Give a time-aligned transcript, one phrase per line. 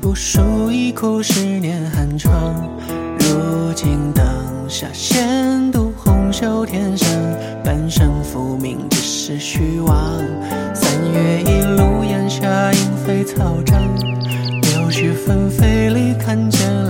[0.00, 2.54] 不输一哭十年寒窗。
[3.18, 4.24] 如今灯
[4.68, 7.08] 下闲读红袖添香，
[7.64, 9.96] 半生浮名只是虚妄。
[10.72, 13.82] 三月一路烟霞莺飞草长，
[14.62, 16.83] 柳絮纷飞里看见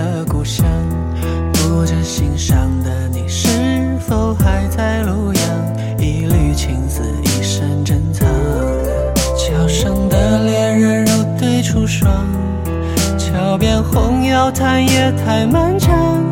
[13.64, 16.23] 边红药叹夜太漫长，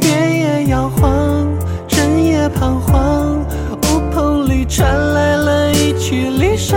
[0.00, 1.46] 月也摇晃，
[1.86, 3.44] 人也彷徨，
[3.82, 6.74] 乌篷里传来了一曲离殇。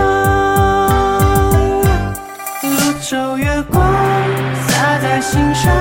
[2.60, 3.82] 泸州月光
[4.68, 5.72] 洒在心上，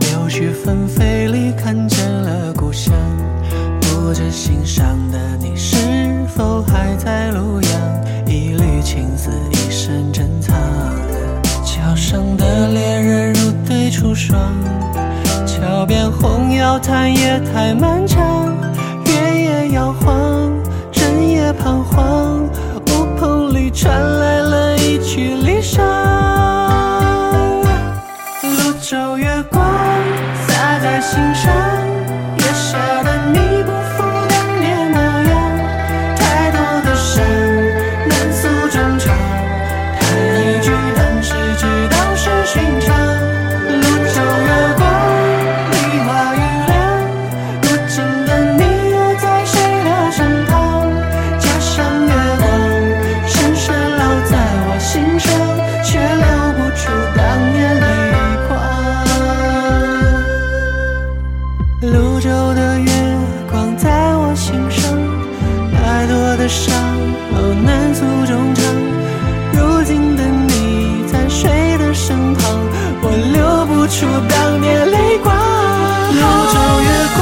[0.00, 2.94] 柳絮纷飞里看见了故乡。
[3.80, 5.76] 不知心上的你是
[6.34, 7.70] 否还在路阳？
[8.26, 10.54] 一缕青丝一生珍藏。
[11.64, 14.38] 桥上的恋人如对出霜，
[15.46, 18.56] 桥边红药叹夜太漫长，
[19.06, 20.52] 月夜摇晃，
[20.90, 22.48] 整夜彷徨，
[31.12, 31.81] 心上，
[62.54, 62.90] 的月
[63.50, 64.90] 光在我心上
[65.72, 66.74] 太多的伤
[67.34, 68.64] 都难诉衷肠
[69.52, 72.60] 如今的你在谁的身旁
[73.02, 75.32] 我流不出当年泪光。
[76.82, 77.20] 月光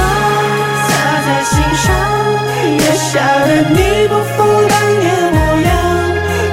[0.88, 0.90] 洒
[1.26, 1.52] 在心
[1.82, 1.86] 上
[2.78, 4.36] 月下的你不复
[4.68, 5.38] 当年模
[5.68, 5.70] 样。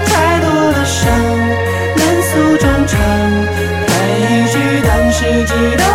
[0.06, 1.04] 太多的伤
[1.96, 2.98] 难诉衷肠
[3.88, 3.90] 叹
[4.22, 4.56] 一句
[4.88, 5.87] 当时只